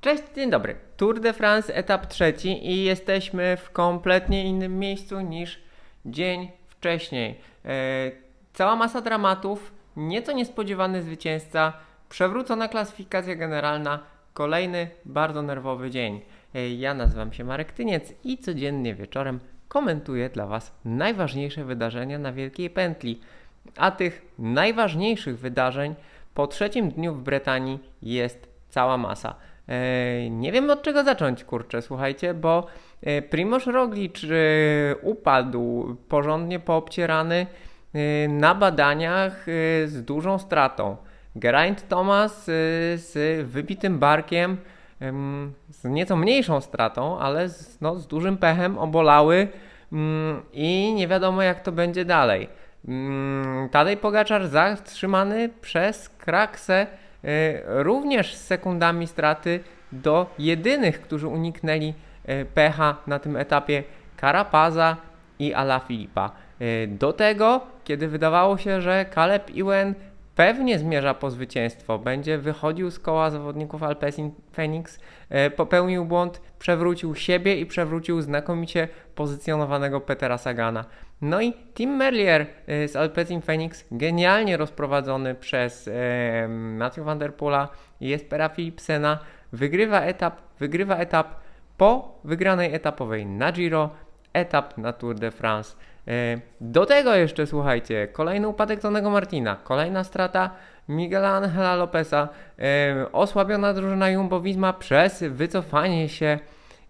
Cześć, 0.00 0.22
dzień 0.36 0.50
dobry. 0.50 0.76
Tour 0.96 1.20
de 1.20 1.32
France, 1.32 1.74
etap 1.74 2.06
trzeci 2.06 2.70
i 2.70 2.84
jesteśmy 2.84 3.56
w 3.56 3.70
kompletnie 3.70 4.44
innym 4.44 4.78
miejscu 4.78 5.20
niż 5.20 5.60
dzień 6.06 6.50
wcześniej. 6.68 7.40
E, 7.64 8.10
cała 8.52 8.76
masa 8.76 9.00
dramatów, 9.00 9.72
nieco 9.96 10.32
niespodziewany 10.32 11.02
zwycięzca, 11.02 11.72
przewrócona 12.08 12.68
klasyfikacja 12.68 13.34
generalna, 13.34 13.98
kolejny 14.34 14.90
bardzo 15.04 15.42
nerwowy 15.42 15.90
dzień. 15.90 16.20
E, 16.54 16.70
ja 16.70 16.94
nazywam 16.94 17.32
się 17.32 17.44
Marek 17.44 17.72
Tyniec 17.72 18.12
i 18.24 18.38
codziennie 18.38 18.94
wieczorem 18.94 19.40
komentuję 19.68 20.28
dla 20.28 20.46
Was 20.46 20.72
najważniejsze 20.84 21.64
wydarzenia 21.64 22.18
na 22.18 22.32
Wielkiej 22.32 22.70
Pętli. 22.70 23.20
A 23.76 23.90
tych 23.90 24.22
najważniejszych 24.38 25.38
wydarzeń 25.38 25.94
po 26.34 26.46
trzecim 26.46 26.90
dniu 26.90 27.14
w 27.14 27.22
Brytanii 27.22 27.78
jest 28.02 28.48
cała 28.68 28.96
masa. 28.96 29.49
E, 29.70 30.30
nie 30.30 30.52
wiem 30.52 30.70
od 30.70 30.82
czego 30.82 31.04
zacząć, 31.04 31.44
kurczę, 31.44 31.82
słuchajcie, 31.82 32.34
bo 32.34 32.66
e, 33.02 33.22
Primoz 33.22 33.66
Roglic 33.66 34.24
e, 34.24 34.96
upadł 34.96 35.96
porządnie 36.08 36.58
poobcierany 36.58 37.46
na 38.28 38.54
badaniach 38.54 39.46
z 39.86 40.04
dużą 40.04 40.38
stratą. 40.38 40.96
Geraint 41.36 41.88
Thomas 41.88 42.44
z 42.94 43.46
wybitym 43.46 43.98
barkiem, 43.98 44.56
z 45.68 45.84
nieco 45.84 46.16
mniejszą 46.16 46.60
stratą, 46.60 47.18
ale 47.18 47.48
z, 47.48 47.80
no, 47.80 47.96
z 47.96 48.06
dużym 48.06 48.36
pechem 48.36 48.78
obolały 48.78 49.48
mm, 49.92 50.42
i 50.52 50.94
nie 50.94 51.08
wiadomo 51.08 51.42
jak 51.42 51.60
to 51.60 51.72
będzie 51.72 52.04
dalej. 52.04 52.48
Mm, 52.88 53.68
Tadej 53.68 53.96
Pogaczar 53.96 54.48
zatrzymany 54.48 55.48
przez 55.60 56.08
Kraksę 56.08 56.86
również 57.66 58.34
z 58.34 58.46
sekundami 58.46 59.06
straty 59.06 59.60
do 59.92 60.26
jedynych, 60.38 61.02
którzy 61.02 61.28
uniknęli 61.28 61.94
e, 62.24 62.44
pecha 62.44 62.96
na 63.06 63.18
tym 63.18 63.36
etapie 63.36 63.82
Karapaza 64.16 64.96
i 65.38 65.54
Ala 65.54 65.80
Filipa. 65.80 66.30
E, 66.60 66.86
do 66.86 67.12
tego, 67.12 67.60
kiedy 67.84 68.08
wydawało 68.08 68.58
się, 68.58 68.80
że 68.80 69.06
Caleb 69.14 69.50
Ewan 69.56 69.94
pewnie 70.34 70.78
zmierza 70.78 71.14
po 71.14 71.30
zwycięstwo, 71.30 71.98
będzie 71.98 72.38
wychodził 72.38 72.90
z 72.90 72.98
koła 72.98 73.30
zawodników 73.30 73.82
Alpecin 73.82 74.30
Phoenix, 74.52 74.98
popełnił 75.56 76.04
błąd, 76.04 76.40
przewrócił 76.58 77.14
siebie 77.14 77.60
i 77.60 77.66
przewrócił 77.66 78.20
znakomicie 78.20 78.88
pozycjonowanego 79.14 80.00
Petera 80.00 80.38
Sagana. 80.38 80.84
No 81.20 81.40
i 81.40 81.52
Tim 81.74 81.96
Merlier 81.96 82.46
y, 82.68 82.88
z 82.88 82.96
Alpecin 82.96 83.42
Phoenix, 83.42 83.84
genialnie 83.90 84.56
rozprowadzony 84.56 85.34
przez 85.34 85.88
e, 85.88 86.48
Matthew 86.48 87.04
Van 87.04 87.18
Der 87.18 87.34
Poola 87.34 87.68
i 88.00 88.08
Jespera 88.08 88.48
Philipsena, 88.48 89.18
wygrywa 89.52 90.00
etap, 90.00 90.40
wygrywa 90.58 90.96
etap 90.96 91.34
po 91.76 92.18
wygranej 92.24 92.74
etapowej 92.74 93.26
na 93.26 93.52
Giro, 93.52 93.90
etap 94.32 94.78
na 94.78 94.92
Tour 94.92 95.14
de 95.14 95.30
France. 95.30 95.76
E, 96.08 96.40
do 96.60 96.86
tego 96.86 97.14
jeszcze, 97.14 97.46
słuchajcie, 97.46 98.08
kolejny 98.08 98.48
upadek 98.48 98.80
Tonego 98.80 99.10
Martina, 99.10 99.56
kolejna 99.56 100.04
strata 100.04 100.50
Miguela 100.88 101.28
Angela 101.28 101.74
Lopeza, 101.74 102.28
e, 102.58 103.12
osłabiona 103.12 103.74
drużyna 103.74 104.06
Jumbo-Visma 104.06 104.72
przez 104.72 105.22
wycofanie 105.22 106.08
się 106.08 106.38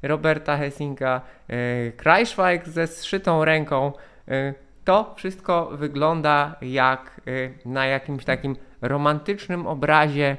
Roberta 0.02 0.56
Hessinka, 0.56 1.20
e, 1.48 1.92
Kreisweig 1.92 2.68
ze 2.68 2.86
zszytą 2.86 3.44
ręką, 3.44 3.92
Y, 3.92 4.09
to 4.84 5.14
wszystko 5.16 5.70
wygląda 5.72 6.56
jak 6.62 7.20
y, 7.28 7.54
na 7.64 7.86
jakimś 7.86 8.24
takim 8.24 8.56
romantycznym 8.82 9.66
obrazie 9.66 10.36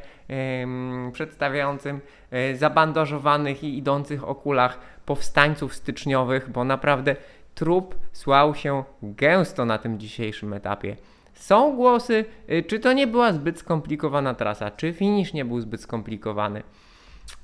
przedstawiającym 1.14 2.02
y, 2.34 2.58
zabandażowanych 2.58 3.64
i 3.64 3.78
idących 3.78 4.30
o 4.30 4.36
kulach 4.36 4.80
powstańców 5.06 5.76
styczniowych, 5.76 6.50
bo 6.50 6.64
naprawdę 6.64 7.16
trup 7.56 7.96
słał 8.12 8.56
się 8.56 8.84
gęsto 9.04 9.66
na 9.66 9.78
tym 9.78 10.00
dzisiejszym 10.00 10.54
etapie. 10.54 10.96
Są 11.34 11.76
głosy, 11.76 12.26
czy 12.68 12.80
to 12.80 12.94
nie 12.94 13.08
była 13.08 13.34
zbyt 13.34 13.60
skomplikowana 13.60 14.34
trasa, 14.34 14.72
czy 14.72 14.94
finish 14.94 15.34
nie 15.34 15.46
był 15.46 15.62
zbyt 15.62 15.82
skomplikowany. 15.82 16.64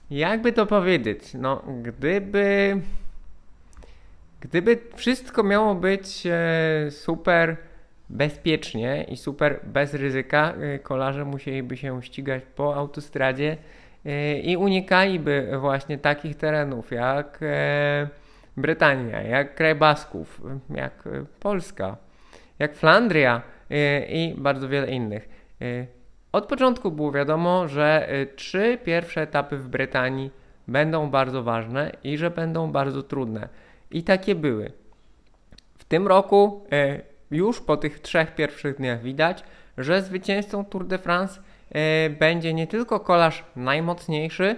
Jakby 0.09 0.54
to 0.54 0.66
powiedzieć, 0.66 1.34
no 1.34 1.64
gdyby 1.81 2.78
Gdyby 4.40 4.80
wszystko 4.96 5.44
miało 5.44 5.75
być 5.75 6.24
e, 6.25 6.92
super 6.92 7.58
bezpiecznie 8.09 9.03
i 9.03 9.18
super 9.18 9.59
bez 9.64 9.94
ryzyka, 9.94 10.53
e, 10.53 10.80
kolarze 10.80 11.25
musieliby 11.25 11.78
się 11.78 12.03
ścigać 12.03 12.44
po 12.56 12.75
autostradzie 12.75 13.58
e, 14.06 14.40
i 14.40 14.58
unikaliby 14.58 15.52
właśnie 15.59 15.98
takich 15.98 16.36
terenów 16.36 16.92
jak 16.92 17.40
Brytania, 18.58 19.22
jak 19.22 19.56
kraj 19.56 19.75
Basków, 19.75 20.42
jak 20.69 21.04
Polska, 21.40 21.98
jak 22.59 22.75
Flandria 22.75 23.42
i 24.09 24.36
bardzo 24.38 24.69
wiele 24.69 24.92
innych. 24.92 25.30
Od 26.31 26.46
początku 26.46 26.92
było 26.92 27.12
wiadomo, 27.12 27.68
że 27.68 28.09
trzy 28.36 28.78
pierwsze 28.84 29.22
etapy 29.22 29.58
w 29.58 29.68
Brytanii 29.68 30.31
będą 30.68 31.09
bardzo 31.09 31.44
ważne 31.44 31.92
i 32.04 32.18
że 32.18 32.30
będą 32.30 32.72
bardzo 32.72 33.04
trudne. 33.04 33.50
I 33.92 34.03
takie 34.03 34.36
były. 34.36 34.72
W 35.78 35.86
tym 35.86 36.08
roku 36.08 36.66
e, 36.72 37.02
już 37.31 37.62
po 37.62 37.78
tych 37.78 38.00
trzech 38.00 38.36
pierwszych 38.36 38.78
dniach 38.78 39.02
widać, 39.02 39.44
że 39.78 40.02
zwycięzcą 40.02 40.66
Tour 40.66 40.88
de 40.88 40.98
France 40.98 41.42
e, 41.72 42.09
będzie 42.09 42.53
nie 42.53 42.68
tylko 42.68 43.00
kolarz 43.00 43.44
najmocniejszy, 43.56 44.56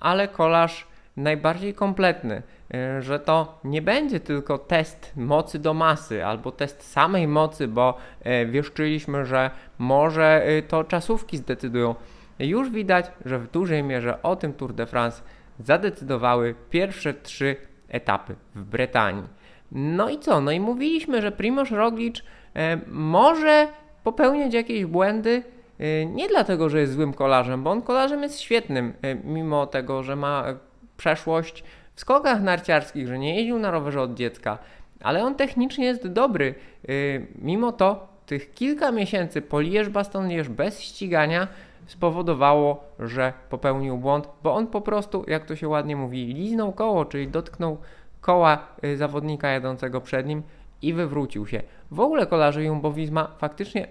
ale 0.00 0.28
kolarz 0.28 0.86
najbardziej 1.16 1.74
kompletny. 1.74 2.42
E, 2.74 3.02
że 3.02 3.18
to 3.18 3.60
nie 3.64 3.82
będzie 3.82 4.20
tylko 4.20 4.58
test 4.58 5.12
mocy 5.16 5.58
do 5.58 5.74
masy 5.74 6.24
albo 6.24 6.52
test 6.52 6.82
samej 6.92 7.28
mocy, 7.28 7.68
bo 7.68 7.98
wieszczyliśmy, 8.46 9.26
że 9.26 9.50
może 9.78 10.46
to 10.68 10.84
czasówki 10.84 11.36
zdecydują. 11.36 11.94
Już 12.38 12.70
widać, 12.70 13.06
że 13.24 13.38
w 13.38 13.50
dużej 13.50 13.82
mierze 13.82 14.22
o 14.22 14.36
tym 14.36 14.52
Tour 14.52 14.74
de 14.74 14.86
France 14.86 15.22
zadecydowały 15.60 16.54
pierwsze 16.70 17.14
trzy 17.14 17.56
etapy 17.92 18.34
w 18.54 18.64
Brytanii. 18.64 19.24
No 19.72 20.10
i 20.10 20.18
co? 20.18 20.40
No 20.40 20.50
i 20.50 20.60
mówiliśmy, 20.60 21.22
że 21.22 21.32
Primoz 21.32 21.70
Roglic 21.70 22.22
e, 22.56 22.78
może 22.88 23.68
popełniać 24.04 24.54
jakieś 24.54 24.84
błędy, 24.84 25.42
e, 25.78 26.06
nie 26.06 26.28
dlatego, 26.28 26.68
że 26.68 26.80
jest 26.80 26.92
złym 26.92 27.14
kolarzem, 27.14 27.62
bo 27.62 27.70
on 27.70 27.82
kolarzem 27.82 28.22
jest 28.22 28.40
świetnym, 28.40 28.92
e, 29.02 29.14
mimo 29.14 29.66
tego, 29.66 30.02
że 30.02 30.16
ma 30.16 30.44
przeszłość 30.96 31.64
w 31.94 32.00
skokach 32.00 32.42
narciarskich, 32.42 33.08
że 33.08 33.18
nie 33.18 33.36
jeździł 33.36 33.58
na 33.58 33.70
rowerze 33.70 34.00
od 34.00 34.14
dziecka, 34.14 34.58
ale 35.00 35.24
on 35.24 35.34
technicznie 35.34 35.84
jest 35.84 36.08
dobry. 36.08 36.54
Mimo 37.34 37.72
to 37.72 38.08
tych 38.26 38.54
kilka 38.54 38.92
miesięcy 38.92 39.42
po 39.42 39.56
Liège-Bastogne 39.56 40.48
bez 40.48 40.80
ścigania 40.80 41.48
spowodowało, 41.86 42.84
że 42.98 43.32
popełnił 43.50 43.98
błąd, 43.98 44.28
bo 44.42 44.54
on 44.54 44.66
po 44.66 44.80
prostu, 44.80 45.24
jak 45.28 45.46
to 45.46 45.56
się 45.56 45.68
ładnie 45.68 45.96
mówi, 45.96 46.26
liznął 46.26 46.72
koło, 46.72 47.04
czyli 47.04 47.28
dotknął 47.28 47.78
koła 48.20 48.66
y, 48.84 48.96
zawodnika 48.96 49.48
jadącego 49.48 50.00
przed 50.00 50.26
nim 50.26 50.42
i 50.82 50.92
wywrócił 50.92 51.46
się. 51.46 51.62
W 51.90 52.00
ogóle 52.00 52.26
kolarze 52.26 52.60
Jumbo-Visma 52.60 53.26
faktycznie 53.38 53.88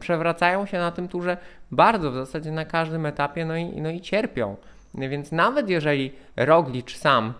przewracają 0.00 0.66
się 0.66 0.78
na 0.78 0.90
tym 0.90 1.08
turze 1.08 1.36
bardzo, 1.70 2.10
w 2.10 2.14
zasadzie 2.14 2.52
na 2.52 2.64
każdym 2.64 3.06
etapie, 3.06 3.44
no 3.44 3.56
i, 3.56 3.80
no 3.80 3.90
i 3.90 4.00
cierpią. 4.00 4.56
Więc 4.94 5.32
nawet 5.32 5.70
jeżeli 5.70 6.12
Roglic 6.36 6.90
sam 6.90 7.34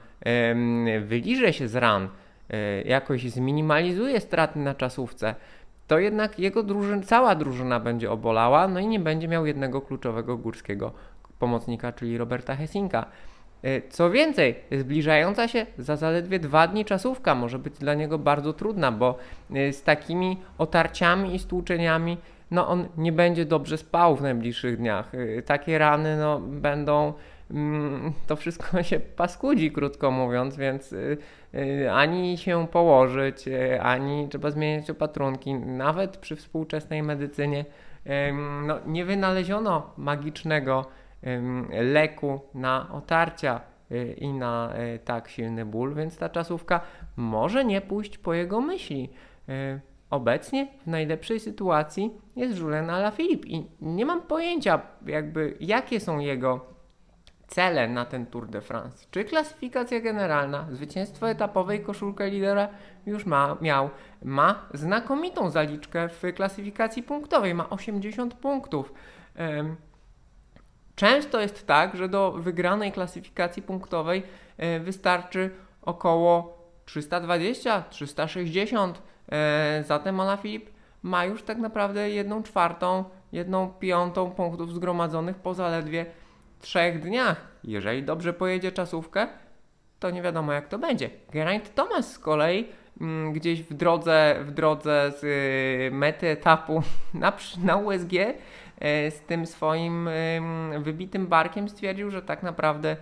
wyliże 1.00 1.52
się 1.52 1.68
z 1.68 1.76
ran, 1.76 2.04
y, 2.04 2.82
jakoś 2.86 3.30
zminimalizuje 3.30 4.20
straty 4.20 4.58
na 4.58 4.74
czasówce, 4.74 5.34
to 5.86 5.98
jednak 5.98 6.38
jego 6.38 6.62
drużyn, 6.62 7.02
cała 7.02 7.34
drużyna 7.34 7.80
będzie 7.80 8.10
obolała, 8.10 8.68
no 8.68 8.80
i 8.80 8.86
nie 8.86 9.00
będzie 9.00 9.28
miał 9.28 9.46
jednego 9.46 9.80
kluczowego 9.80 10.36
górskiego 10.36 10.92
pomocnika, 11.38 11.92
czyli 11.92 12.18
Roberta 12.18 12.56
Hessinka. 12.56 13.06
E, 13.62 13.82
co 13.88 14.10
więcej, 14.10 14.54
zbliżająca 14.72 15.48
się 15.48 15.66
za 15.78 15.96
zaledwie 15.96 16.38
dwa 16.38 16.68
dni 16.68 16.84
czasówka 16.84 17.34
może 17.34 17.58
być 17.58 17.78
dla 17.78 17.94
niego 17.94 18.18
bardzo 18.18 18.52
trudna, 18.52 18.92
bo 18.92 19.18
e, 19.54 19.72
z 19.72 19.82
takimi 19.82 20.36
otarciami 20.58 21.34
i 21.34 21.38
stłuczeniami 21.38 22.16
no 22.50 22.68
on 22.68 22.88
nie 22.96 23.12
będzie 23.12 23.44
dobrze 23.44 23.78
spał 23.78 24.16
w 24.16 24.22
najbliższych 24.22 24.76
dniach. 24.76 25.12
E, 25.14 25.42
takie 25.42 25.78
rany 25.78 26.16
no, 26.16 26.40
będą 26.40 27.12
to 28.26 28.36
wszystko 28.36 28.82
się 28.82 29.00
paskudzi, 29.00 29.72
krótko 29.72 30.10
mówiąc, 30.10 30.56
więc 30.56 30.92
y, 30.92 31.18
y, 31.54 31.90
ani 31.92 32.38
się 32.38 32.66
położyć, 32.68 33.48
y, 33.48 33.80
ani 33.80 34.28
trzeba 34.28 34.50
zmieniać 34.50 34.90
opatrunki. 34.90 35.54
Nawet 35.54 36.16
przy 36.16 36.36
współczesnej 36.36 37.02
medycynie 37.02 37.64
no, 38.66 38.78
nie 38.86 39.04
wynaleziono 39.04 39.90
magicznego 39.96 40.86
leku 41.70 42.40
na 42.54 42.88
otarcia 42.92 43.60
i 44.16 44.32
na 44.32 44.72
tak 45.04 45.28
silny 45.28 45.64
ból, 45.64 45.94
więc 45.94 46.18
ta 46.18 46.28
czasówka 46.28 46.80
może 47.16 47.64
nie 47.64 47.80
pójść 47.80 48.18
po 48.18 48.34
jego 48.34 48.60
myśli. 48.60 49.10
Obecnie 50.10 50.68
w 50.82 50.86
najlepszej 50.86 51.40
sytuacji 51.40 52.10
jest 52.36 52.58
Julian 52.58 52.90
Alaphilippe 52.90 53.48
i 53.48 53.66
nie 53.80 54.06
mam 54.06 54.22
pojęcia 54.22 54.80
jakby 55.06 55.56
jakie 55.60 56.00
są 56.00 56.18
jego 56.18 56.73
cele 57.46 57.88
na 57.88 58.04
ten 58.04 58.26
Tour 58.26 58.46
de 58.46 58.60
France. 58.60 59.06
Czy 59.10 59.24
klasyfikacja 59.24 60.00
generalna, 60.00 60.66
zwycięstwo 60.70 61.30
etapowe 61.30 61.76
i 61.76 61.80
koszulkę 61.80 62.30
lidera 62.30 62.68
już 63.06 63.26
ma, 63.26 63.56
miał. 63.60 63.90
Ma 64.22 64.68
znakomitą 64.74 65.50
zaliczkę 65.50 66.08
w 66.08 66.22
klasyfikacji 66.34 67.02
punktowej, 67.02 67.54
ma 67.54 67.70
80 67.70 68.34
punktów. 68.34 68.92
Często 70.94 71.40
jest 71.40 71.66
tak, 71.66 71.96
że 71.96 72.08
do 72.08 72.32
wygranej 72.32 72.92
klasyfikacji 72.92 73.62
punktowej 73.62 74.22
e, 74.56 74.80
wystarczy 74.80 75.50
około 75.82 76.58
320, 76.84 77.84
360. 77.90 79.02
E, 79.32 79.84
zatem 79.86 80.20
Alaphilippe 80.20 80.70
ma 81.02 81.24
już 81.24 81.42
tak 81.42 81.58
naprawdę 81.58 82.10
jedną 82.10 82.42
czwartą, 82.42 83.04
jedną 83.32 83.68
piątą 83.68 84.30
punktów 84.30 84.74
zgromadzonych 84.74 85.36
po 85.36 85.54
zaledwie 85.54 86.06
trzech 86.64 87.00
dniach. 87.00 87.46
Jeżeli 87.64 88.02
dobrze 88.02 88.32
pojedzie 88.32 88.72
czasówkę, 88.72 89.28
to 90.00 90.10
nie 90.10 90.22
wiadomo 90.22 90.52
jak 90.52 90.68
to 90.68 90.78
będzie. 90.78 91.10
Geraint 91.32 91.74
Thomas 91.74 92.12
z 92.12 92.18
kolei 92.18 92.68
mm, 93.00 93.32
gdzieś 93.32 93.62
w 93.62 93.74
drodze, 93.74 94.36
w 94.40 94.50
drodze 94.50 95.12
z 95.18 95.24
y, 95.24 95.94
mety 95.96 96.28
etapu 96.28 96.82
na, 97.14 97.32
na 97.64 97.76
USG 97.76 98.12
y, 98.12 98.34
z 99.10 99.20
tym 99.20 99.46
swoim 99.46 100.08
y, 100.08 100.40
wybitym 100.78 101.26
barkiem 101.26 101.68
stwierdził, 101.68 102.10
że 102.10 102.22
tak 102.22 102.42
naprawdę 102.42 102.96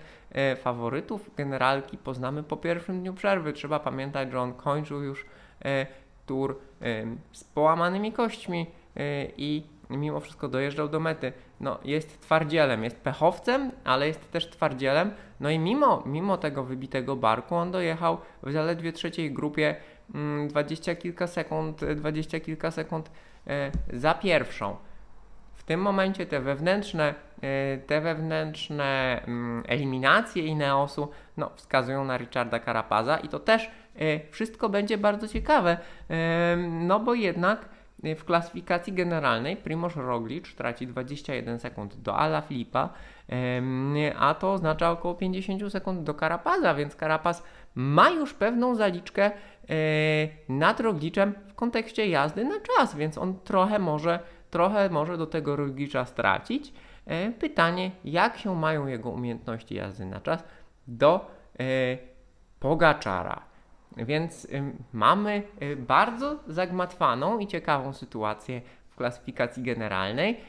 y, 0.52 0.56
faworytów 0.56 1.36
generalki 1.36 1.98
poznamy 1.98 2.42
po 2.42 2.56
pierwszym 2.56 3.00
dniu 3.00 3.14
przerwy. 3.14 3.52
Trzeba 3.52 3.80
pamiętać, 3.80 4.30
że 4.30 4.40
on 4.40 4.54
kończył 4.54 5.02
już 5.02 5.22
y, 5.22 5.86
tur 6.26 6.58
z 7.32 7.44
połamanymi 7.44 8.12
kośćmi 8.12 8.66
i 9.36 9.62
mimo 9.90 10.20
wszystko 10.20 10.48
dojeżdżał 10.48 10.88
do 10.88 11.00
mety. 11.00 11.32
No, 11.62 11.78
jest 11.84 12.20
twardzielem, 12.20 12.84
jest 12.84 13.00
pechowcem, 13.00 13.70
ale 13.84 14.06
jest 14.06 14.30
też 14.30 14.50
twardzielem. 14.50 15.10
No 15.40 15.50
i 15.50 15.58
mimo, 15.58 16.02
mimo 16.06 16.36
tego 16.36 16.64
wybitego 16.64 17.16
barku, 17.16 17.54
on 17.54 17.70
dojechał 17.70 18.18
w 18.42 18.52
zaledwie 18.52 18.92
trzeciej 18.92 19.32
grupie 19.32 19.76
mm, 20.14 20.48
dwadzieścia 20.48 20.94
kilka 20.94 21.26
sekund, 21.26 21.84
dwadzieścia 21.84 22.40
kilka 22.40 22.70
sekund 22.70 23.10
e, 23.46 23.70
za 23.92 24.14
pierwszą. 24.14 24.76
W 25.54 25.62
tym 25.62 25.80
momencie 25.80 26.26
te 26.26 26.40
wewnętrzne, 26.40 27.14
e, 27.42 27.78
te 27.78 28.00
wewnętrzne 28.00 29.20
mm, 29.26 29.64
eliminacje 29.68 30.46
Ineosu 30.46 31.08
no, 31.36 31.50
wskazują 31.54 32.04
na 32.04 32.16
Richarda 32.16 32.60
Carapaza 32.60 33.16
i 33.16 33.28
to 33.28 33.38
też 33.38 33.70
e, 33.96 34.30
wszystko 34.30 34.68
będzie 34.68 34.98
bardzo 34.98 35.28
ciekawe, 35.28 35.78
no 36.68 37.00
bo 37.00 37.14
jednak 37.14 37.68
w 38.02 38.24
klasyfikacji 38.24 38.92
generalnej 38.92 39.56
Primoz 39.56 39.96
Roglic 39.96 40.54
traci 40.54 40.86
21 40.86 41.58
sekund 41.58 41.96
do 41.96 42.16
Ala 42.16 42.40
Filipa, 42.40 42.88
a 44.18 44.34
to 44.34 44.52
oznacza 44.52 44.90
około 44.90 45.14
50 45.14 45.72
sekund 45.72 46.02
do 46.02 46.14
Karapaza, 46.14 46.74
więc 46.74 46.96
Karapaz 46.96 47.42
ma 47.74 48.10
już 48.10 48.34
pewną 48.34 48.74
zaliczkę 48.74 49.22
e, 49.24 49.32
nad 50.48 50.80
Roglicem 50.80 51.34
w 51.48 51.54
kontekście 51.54 52.08
jazdy 52.08 52.44
na 52.44 52.60
czas, 52.60 52.96
więc 52.96 53.18
on 53.18 53.38
trochę 53.44 53.78
może, 53.78 54.18
trochę 54.50 54.88
może 54.90 55.18
do 55.18 55.26
tego 55.26 55.56
Roglicza 55.56 56.04
stracić. 56.04 56.72
E, 57.06 57.30
pytanie, 57.30 57.90
jak 58.04 58.38
się 58.38 58.56
mają 58.56 58.86
jego 58.86 59.10
umiejętności 59.10 59.74
jazdy 59.74 60.06
na 60.06 60.20
czas 60.20 60.44
do 60.86 61.30
e, 61.60 61.64
Pogaczara. 62.60 63.51
Więc 63.96 64.46
mamy 64.92 65.42
y, 65.62 65.76
bardzo 65.76 66.36
zagmatwaną 66.46 67.38
i 67.38 67.46
ciekawą 67.46 67.92
sytuację 67.92 68.62
w 68.88 68.96
klasyfikacji 68.96 69.62
generalnej. 69.62 70.40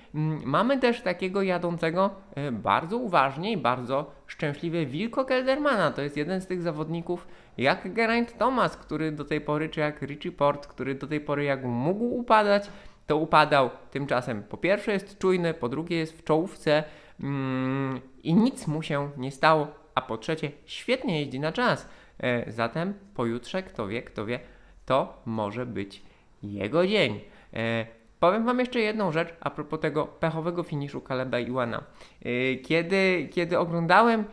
Mamy 0.46 0.80
też 0.80 1.02
takiego 1.02 1.42
jadącego 1.42 2.10
y, 2.38 2.52
bardzo 2.52 2.98
uważnie 2.98 3.52
i 3.52 3.58
bardzo 3.58 4.12
szczęśliwie 4.28 4.86
Wilko 4.86 5.26
Keldermana. 5.26 5.92
To 5.92 6.02
jest 6.02 6.18
jeden 6.18 6.42
z 6.42 6.48
tych 6.48 6.62
zawodników 6.62 7.28
jak 7.58 7.94
Geraint 7.94 8.38
Thomas, 8.38 8.78
który 8.78 9.12
do 9.12 9.26
tej 9.26 9.42
pory, 9.42 9.70
czy 9.70 9.80
jak 9.80 10.02
Richie 10.02 10.32
Port, 10.32 10.68
który 10.68 10.96
do 10.96 11.08
tej 11.08 11.20
pory 11.20 11.44
jak 11.44 11.64
mógł 11.64 12.06
upadać, 12.06 12.70
to 13.08 13.18
upadał. 13.18 13.70
Tymczasem 13.92 14.44
po 14.44 14.58
pierwsze 14.58 14.92
jest 14.92 15.18
czujny, 15.18 15.54
po 15.54 15.70
drugie 15.70 15.98
jest 15.98 16.18
w 16.18 16.24
czołówce 16.24 16.84
mm, 17.20 18.02
i 18.24 18.34
nic 18.34 18.68
mu 18.68 18.82
się 18.82 19.12
nie 19.18 19.32
stało, 19.32 19.68
a 19.96 20.02
po 20.02 20.18
trzecie 20.18 20.52
świetnie 20.66 21.20
jeździ 21.20 21.40
na 21.40 21.52
czas. 21.52 21.90
E, 22.24 22.52
zatem 22.52 22.94
pojutrze, 23.14 23.64
kto 23.64 23.88
wie, 23.88 24.02
kto 24.02 24.26
wie, 24.26 24.40
to 24.86 25.22
może 25.26 25.66
być 25.66 26.02
jego 26.44 26.88
dzień. 26.88 27.20
E, 27.54 27.86
powiem 28.20 28.46
Wam 28.46 28.60
jeszcze 28.60 28.80
jedną 28.80 29.12
rzecz 29.12 29.34
a 29.42 29.50
propos 29.50 29.80
tego 29.80 30.06
pechowego 30.06 30.64
finiszu 30.64 31.02
Kaleba 31.02 31.40
Iwana. 31.40 31.84
E, 32.22 32.56
kiedy, 32.56 33.30
kiedy 33.32 33.60
oglądałem, 33.60 34.26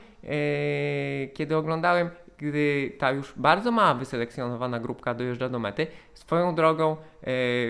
kiedy 1.34 1.56
oglądałem, 1.56 2.10
gdy 2.38 2.92
ta 2.98 3.10
już 3.12 3.32
bardzo 3.36 3.70
mała 3.70 3.94
wyselekcjonowana 3.94 4.80
grupka 4.80 5.14
dojeżdża 5.14 5.48
do 5.48 5.58
mety, 5.58 5.86
swoją 6.14 6.54
drogą 6.54 6.96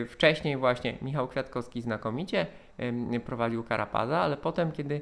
wcześniej 0.08 0.56
właśnie 0.56 0.94
Michał 1.02 1.28
Kwiatkowski 1.28 1.82
znakomicie 1.82 2.46
prowadził 3.24 3.64
Karapaza, 3.64 4.18
ale 4.20 4.36
potem, 4.36 4.72
kiedy 4.72 5.00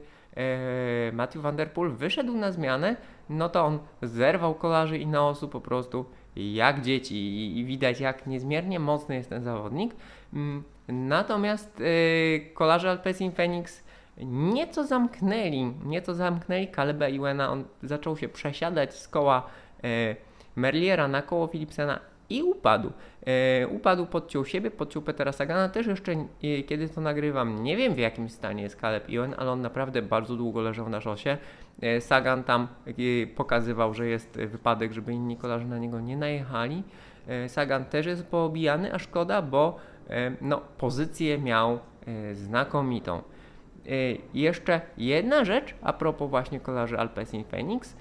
Matthew 1.12 1.42
Van 1.42 1.56
Der 1.56 1.72
Poel 1.72 1.90
wyszedł 1.90 2.36
na 2.36 2.52
zmianę, 2.52 2.96
no 3.28 3.48
to 3.48 3.64
on 3.64 3.78
zerwał 4.02 4.54
kolarzy 4.54 4.98
i 4.98 5.06
na 5.06 5.28
osu 5.28 5.48
po 5.48 5.60
prostu 5.60 6.04
jak 6.36 6.80
dzieci 6.80 7.14
i, 7.16 7.58
i 7.58 7.64
widać 7.64 8.00
jak 8.00 8.26
niezmiernie 8.26 8.80
mocny 8.80 9.14
jest 9.14 9.30
ten 9.30 9.44
zawodnik. 9.44 9.94
Mm, 10.32 10.64
natomiast 10.88 11.80
e, 11.80 12.40
kolarze 12.40 12.90
Alpecin 12.90 13.32
Phoenix 13.32 13.84
nieco 14.20 14.86
zamknęli, 14.86 15.74
nieco 15.84 16.14
zamknęli 16.14 16.68
Kaleba 16.68 17.08
Iwena, 17.08 17.50
on 17.50 17.64
zaczął 17.82 18.16
się 18.16 18.28
przesiadać 18.28 18.94
z 18.94 19.08
koła 19.08 19.46
e, 19.84 20.16
Merliera 20.56 21.08
na 21.08 21.22
koło 21.22 21.48
Philipsena 21.48 22.00
i 22.30 22.42
upadł. 22.42 22.92
E, 23.26 23.68
upadł, 23.68 24.06
podciął 24.06 24.44
siebie, 24.44 24.70
podciął 24.70 25.02
Petera 25.02 25.32
Sagana. 25.32 25.68
Też 25.68 25.86
jeszcze, 25.86 26.12
e, 26.12 26.62
kiedy 26.62 26.88
to 26.88 27.00
nagrywam, 27.00 27.62
nie 27.64 27.76
wiem 27.76 27.94
w 27.94 27.98
jakim 27.98 28.28
stanie 28.28 28.62
jest 28.62 28.80
Caleb 28.80 29.04
Ewan, 29.10 29.34
ale 29.38 29.50
on 29.50 29.60
naprawdę 29.60 30.02
bardzo 30.02 30.36
długo 30.36 30.60
leżał 30.60 30.88
na 30.88 31.00
szosie. 31.00 31.38
E, 31.82 32.00
Sagan 32.00 32.44
tam 32.44 32.68
e, 32.86 33.26
pokazywał, 33.26 33.94
że 33.94 34.06
jest 34.06 34.36
wypadek, 34.36 34.92
żeby 34.92 35.12
inni 35.12 35.36
kolarze 35.36 35.64
na 35.64 35.78
niego 35.78 36.00
nie 36.00 36.16
najechali. 36.16 36.82
E, 37.26 37.48
Sagan 37.48 37.84
też 37.84 38.06
jest 38.06 38.26
poobijany, 38.26 38.94
a 38.94 38.98
szkoda, 38.98 39.42
bo 39.42 39.76
e, 40.10 40.32
no, 40.40 40.60
pozycję 40.78 41.38
miał 41.38 41.78
znakomitą. 42.32 43.22
Jeszcze 44.34 44.80
jedna 44.96 45.44
rzecz 45.44 45.74
a 45.82 45.92
propos 45.92 46.30
właśnie 46.30 46.60
kolarzy 46.60 46.98
Alpecin 46.98 47.44
Phoenix. 47.44 47.96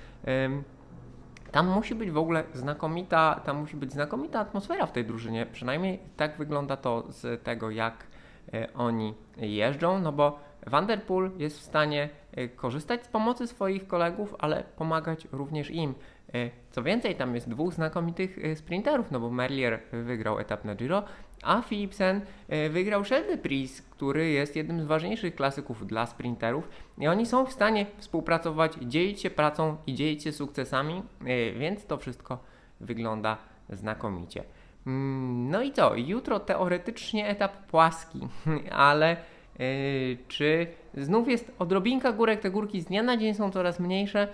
Tam 1.58 1.68
musi 1.68 1.96
być 1.96 2.12
w 2.12 2.18
ogóle 2.18 2.44
znakomita, 2.54 3.42
tam 3.46 3.58
musi 3.58 3.78
być 3.78 3.94
znakomita 3.94 4.40
atmosfera 4.40 4.86
w 4.86 4.92
tej 4.92 5.06
drużynie. 5.06 5.46
Przynajmniej 5.46 6.00
tak 6.18 6.38
wygląda 6.38 6.78
to 6.78 7.04
z 7.10 7.44
tego, 7.44 7.72
jak 7.72 8.08
e, 8.54 8.74
oni 8.74 9.14
jeżdżą, 9.38 10.00
no 10.00 10.12
bo 10.12 10.40
Vanderpool 10.68 11.32
jest 11.38 11.60
w 11.60 11.62
stanie 11.62 12.10
e, 12.32 12.48
korzystać 12.48 13.06
z 13.06 13.08
pomocy 13.08 13.48
swoich 13.48 13.88
kolegów, 13.88 14.36
ale 14.40 14.64
pomagać 14.64 15.28
również 15.32 15.72
im. 15.72 15.96
E, 16.34 16.50
co 16.72 16.84
więcej, 16.84 17.16
tam 17.16 17.36
jest 17.36 17.50
dwóch 17.50 17.74
znakomitych 17.74 18.38
sprinterów, 18.56 19.12
no 19.12 19.20
bo 19.20 19.30
Merlier 19.30 19.80
wygrał 19.92 20.40
etap 20.40 20.66
na 20.66 20.76
Giro, 20.76 21.04
a 21.48 21.62
Philipsen 21.62 22.22
e, 22.50 22.70
wygrał 22.70 23.06
Shell 23.06 23.38
Pris, 23.38 23.82
który 23.82 24.30
jest 24.30 24.56
jednym 24.56 24.82
z 24.82 24.86
ważniejszych 24.86 25.36
klasyków 25.36 25.88
dla 25.88 26.06
sprinterów 26.06 26.70
i 26.98 27.08
oni 27.08 27.25
są 27.25 27.46
w 27.46 27.51
stanie 27.51 27.86
współpracować, 27.98 28.74
dzielić 28.82 29.22
się 29.22 29.30
pracą 29.30 29.77
i 29.88 29.94
dzielić 29.94 30.24
się 30.24 30.32
sukcesami, 30.32 31.04
e, 31.25 31.51
więc 31.51 31.86
to 31.86 31.98
wszystko 31.98 32.39
wygląda 32.80 33.38
znakomicie. 33.70 34.44
Mm, 34.88 35.50
no 35.50 35.62
i 35.62 35.72
co? 35.72 35.96
Jutro 35.96 36.39
teoretycznie 36.39 37.27
etap 37.27 37.58
płaski, 37.66 38.20
ale 38.72 39.18
yy, 39.60 40.18
czy 40.27 40.68
znów 40.94 41.27
jest 41.27 41.51
odrobinka 41.60 42.12
górek? 42.12 42.42
Te 42.42 42.50
górki 42.51 42.82
z 42.82 42.86
dnia 42.86 43.04
na 43.04 43.18
dzień 43.18 43.34
są 43.34 43.51
coraz 43.51 43.80
mniejsze, 43.80 44.27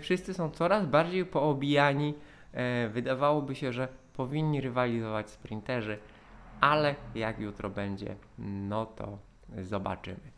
wszyscy 0.00 0.34
są 0.34 0.50
coraz 0.50 0.86
bardziej 0.86 1.24
poobijani. 1.24 2.14
Wydawałoby 2.90 3.54
się, 3.54 3.72
że 3.72 3.88
powinni 4.16 4.60
rywalizować 4.60 5.30
sprinterzy, 5.30 5.98
ale 6.60 6.94
jak 7.14 7.38
jutro 7.38 7.70
będzie, 7.70 8.16
no 8.38 8.86
to 8.86 9.18
zobaczymy. 9.62 10.30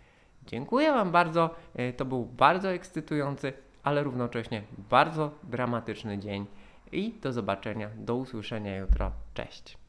Dziękuję 0.47 0.93
Wam 0.93 1.13
bardzo. 1.13 1.55
E, 1.75 1.93
to 1.93 2.05
był 2.05 2.25
bardzo 2.27 2.73
ekscytujący, 2.73 3.53
ale 3.83 4.03
równocześnie 4.03 4.63
bardzo 4.91 5.31
dramatyczny 5.43 6.19
dzień. 6.19 6.47
I 6.93 7.13
do 7.23 7.33
zobaczenia, 7.33 7.91
do 7.97 8.17
usłyszenia 8.17 8.77
jutro. 8.77 9.13
Cześć. 9.35 9.82